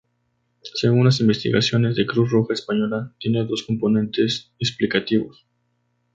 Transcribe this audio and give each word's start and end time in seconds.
Según 0.73 1.05
las 1.05 1.19
investigaciones 1.19 1.95
de 1.95 2.07
Cruz 2.07 2.31
Roja 2.31 2.55
Española, 2.55 3.13
tiene 3.19 3.45
dos 3.45 3.61
componentes 3.61 4.51
explicativos. 4.57 5.45